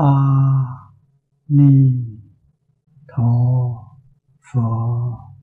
[0.00, 0.94] 阿
[1.44, 2.18] 弥
[3.06, 3.98] 陀
[4.40, 5.36] 佛。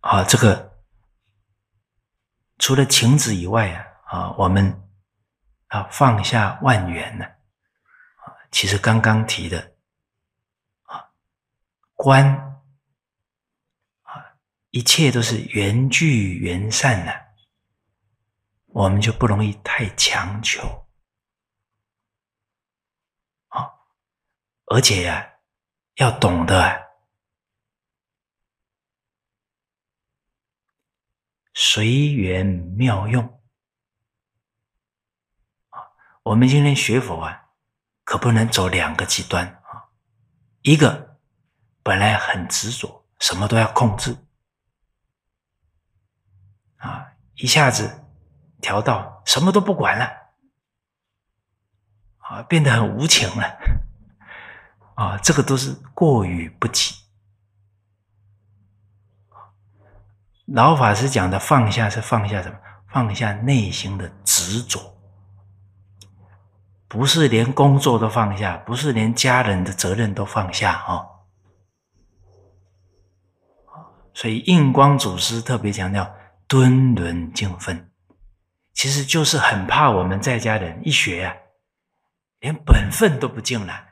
[0.00, 0.84] 啊，这个
[2.58, 4.86] 除了情子以外啊，啊，我们
[5.68, 9.76] 啊放下万缘呢，啊，其实刚刚提的
[10.82, 11.08] 啊，
[11.94, 12.22] 观
[14.02, 14.36] 啊，
[14.72, 17.12] 一切都是缘聚缘散呢，
[18.66, 20.86] 我们就不容易太强求
[23.48, 23.68] 啊，
[24.66, 25.34] 而且呀，
[25.96, 26.86] 要懂得。
[31.54, 33.24] 随缘妙用
[35.70, 35.80] 啊！
[36.22, 37.48] 我们今天学佛啊，
[38.04, 39.88] 可不能走两个极端啊。
[40.60, 41.18] 一个
[41.82, 44.18] 本来很执着，什么都要控制
[46.76, 48.04] 啊，一下子
[48.60, 50.34] 调到什么都不管了
[52.18, 53.85] 啊，变得很无情了
[54.96, 56.94] 啊，这个都是过于不及。
[60.46, 62.58] 老法师讲的放下是放下什么？
[62.88, 64.96] 放下内心的执着，
[66.88, 71.04] 不是连工作都放下，不是连家人的责任都放下啊！
[74.14, 76.10] 所以印光祖师特别强调
[76.46, 77.90] 敦伦敬分，
[78.72, 81.36] 其实就是很怕我们在家人一学啊，
[82.40, 83.85] 连本分都不敬了，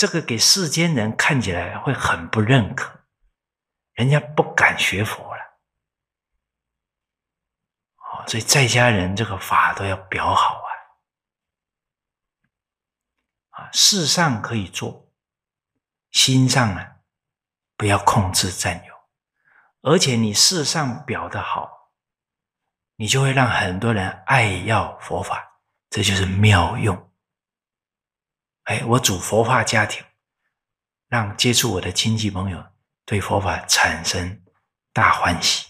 [0.00, 3.00] 这个给世间人看起来会很不认可，
[3.92, 5.42] 人家不敢学佛了。
[7.98, 8.24] 哦。
[8.26, 10.70] 所以在家人这个法都要表好啊，
[13.50, 15.12] 啊，事上可以做，
[16.12, 16.92] 心上呢
[17.76, 18.94] 不要控制占有，
[19.82, 21.90] 而且你事上表的好，
[22.96, 27.09] 你就会让很多人爱要佛法，这就是妙用。
[28.70, 30.04] 哎，我主佛化家庭，
[31.08, 32.64] 让接触我的亲戚朋友
[33.04, 34.44] 对佛法产生
[34.92, 35.66] 大欢喜。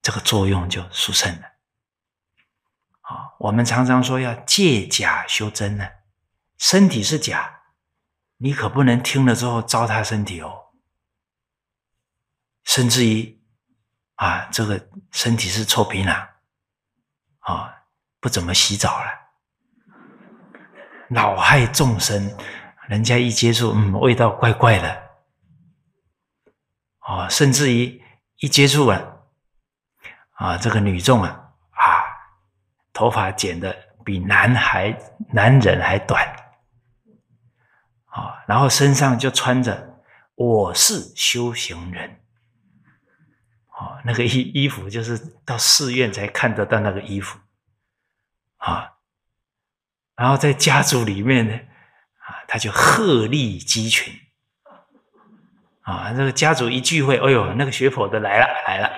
[0.00, 1.48] 这个作用就殊胜了
[3.02, 3.34] 啊！
[3.40, 5.86] 我们常常说要借假修真呢，
[6.56, 7.64] 身体是假，
[8.38, 10.68] 你可不能听了之后糟蹋身体哦。
[12.64, 13.38] 甚至于
[14.14, 16.26] 啊，这个身体是臭皮囊
[17.40, 17.84] 啊，
[18.18, 19.25] 不怎么洗澡了，
[21.08, 22.36] 恼害众生，
[22.88, 25.02] 人家一接触，嗯，味道怪怪的。
[26.98, 28.02] 啊，甚至于
[28.38, 29.12] 一接触啊。
[30.32, 31.30] 啊，这个女众啊，
[31.70, 32.04] 啊，
[32.92, 33.74] 头发剪的
[34.04, 34.94] 比男孩、
[35.32, 36.22] 男人还短，
[38.04, 40.02] 啊，然后身上就穿着
[40.36, 42.20] “我是修行人”，
[43.72, 47.38] 啊，那个衣衣服就是到寺院才看得到那个衣服，
[48.58, 48.92] 啊，
[50.16, 54.14] 然后在家族里面呢，啊，他就鹤立鸡群，
[55.82, 58.88] 啊，这个家族一聚会，哎呦，那个学佛的来了，来了。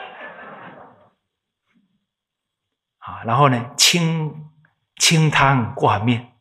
[2.98, 4.48] 啊，然后呢，清
[4.96, 6.34] 清汤挂面，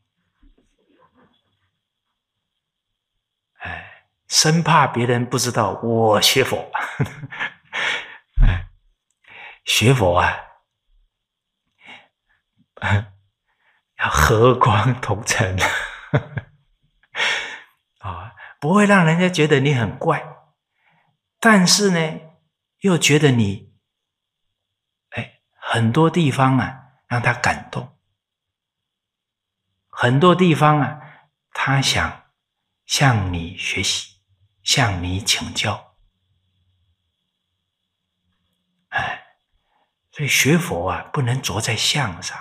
[3.59, 6.71] 哎，生怕别人不知道我学佛，
[8.45, 8.67] 哎，
[9.65, 10.37] 学佛啊，
[14.09, 15.57] 和光同尘，
[17.99, 20.23] 啊，不会让人家觉得你很怪，
[21.39, 22.19] 但是呢，
[22.79, 23.67] 又觉得你。
[25.09, 27.97] 哎很多地方啊，让他感动；
[29.89, 31.01] 很多地方啊，
[31.51, 32.25] 他想
[32.85, 34.21] 向你学习，
[34.63, 35.95] 向你请教。
[38.89, 39.37] 哎，
[40.11, 42.37] 所以学佛啊，不能着在相上。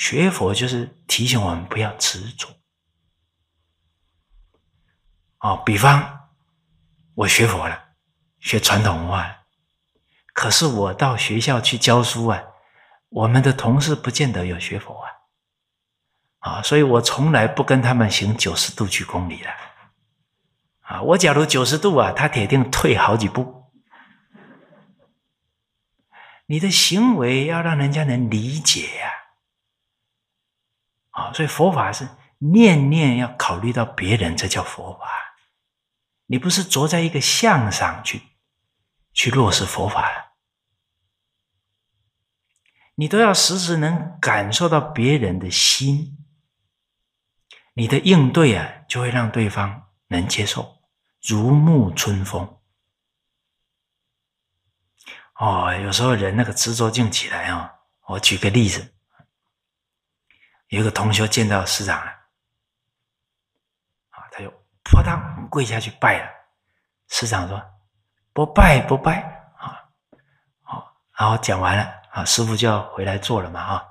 [0.00, 2.48] 学佛就是提醒我们不要执着。
[5.40, 6.30] 哦，比方
[7.14, 7.90] 我学佛了，
[8.38, 9.44] 学传统文化，
[10.32, 12.44] 可是我到学校去教书啊。
[13.10, 15.10] 我们的同事不见得有学佛啊，
[16.38, 19.50] 啊，所以我从来不跟他们行九十度鞠躬礼的，
[20.80, 23.70] 啊，我假如九十度啊，他铁定退好几步。
[26.46, 29.10] 你的行为要让人家能理解呀，
[31.10, 32.08] 啊所以佛法是
[32.38, 35.06] 念念要考虑到别人，这叫佛法。
[36.26, 38.22] 你不是着在一个相上去，
[39.12, 40.30] 去落实佛法了。
[42.94, 46.18] 你都要时时能感受到别人的心，
[47.74, 50.76] 你的应对啊，就会让对方能接受，
[51.22, 52.58] 如沐春风。
[55.34, 57.72] 哦，有时候人那个执着劲起来啊，
[58.06, 58.94] 我举个例子，
[60.70, 62.06] 有个同学见到师长了，
[64.10, 64.48] 啊，他就
[64.84, 66.28] 扑当跪下去拜了。
[67.08, 67.60] 师长说
[68.32, 69.20] ：“不拜不拜
[69.58, 69.82] 啊！”
[70.62, 73.84] 好，然后讲完了啊，师傅就要回来做了嘛啊。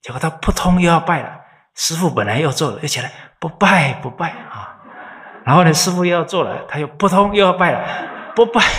[0.00, 1.40] 结果他扑通又要拜了，
[1.74, 4.80] 师傅本来要做了，又起来不拜不拜啊。
[5.44, 8.62] 然后呢，师傅又要做了，他又扑通又要拜了，不拜。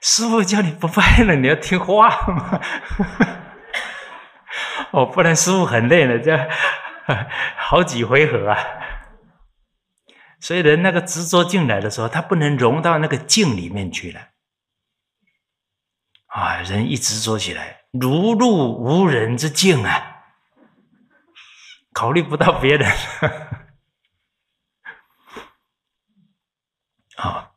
[0.00, 2.58] 师傅叫你不拜了，你要听话吗？
[4.92, 6.36] 哦，不然师傅很累了，这
[7.56, 8.58] 好几回合啊。
[10.38, 14.28] 所以人那个执着进来的时候，他不能融到那个境里面去了。
[16.26, 20.24] 啊，人一执着起来，如入无人之境啊，
[21.92, 22.90] 考虑不到别人。
[27.16, 27.54] 好，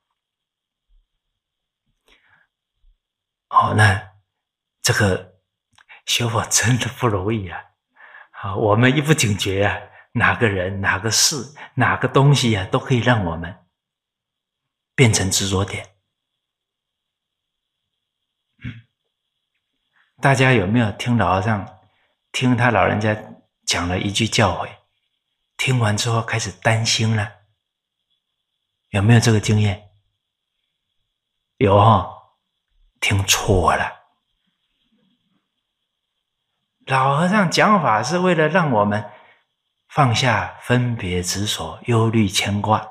[3.48, 4.12] 好，那
[4.82, 5.35] 这个
[6.06, 7.60] 学佛真的不容易啊！
[8.32, 9.76] 好，我们一不警觉啊，
[10.14, 13.66] 哪个人、哪个事、哪个东西啊，都可以让我们
[14.94, 15.96] 变成执着点。
[20.22, 21.80] 大家有没有听老和尚
[22.32, 23.16] 听他老人家
[23.66, 24.70] 讲了一句教诲？
[25.58, 27.32] 听完之后开始担心了，
[28.90, 29.90] 有没有这个经验？
[31.58, 32.38] 有哈，
[33.00, 33.95] 听错了。
[36.86, 39.10] 老和尚讲法是为了让我们
[39.88, 42.88] 放下分别执着、忧虑牵挂，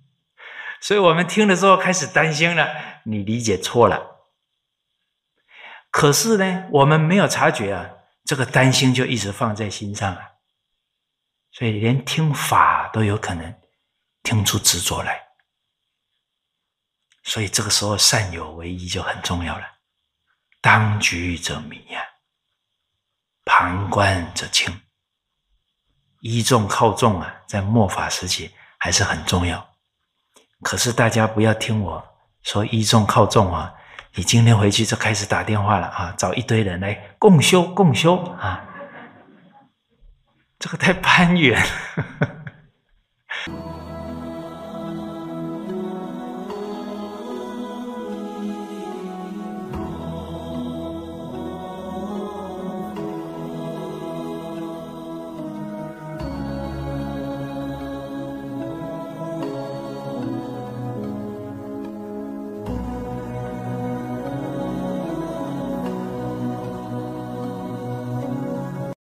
[0.80, 2.68] 所以我们听了之后开始担心了。
[3.04, 4.16] 你理解错了。
[5.90, 7.90] 可是呢，我们没有察觉啊，
[8.24, 10.32] 这个担心就一直放在心上啊，
[11.50, 13.54] 所以连听法都有可能
[14.22, 15.28] 听出执着来。
[17.24, 19.66] 所以这个时候善有为一就很重要了。
[20.60, 22.02] 当局者迷呀，
[23.48, 24.70] 旁观者清。
[26.20, 29.66] 依众靠众啊，在末法时期还是很重要。
[30.60, 32.04] 可是大家不要听我
[32.42, 33.72] 说依众靠众啊。
[34.14, 38.62] 你今天回去就开始打电话了啊，找一堆人来共修共修啊，
[40.58, 41.64] 这个太攀缘。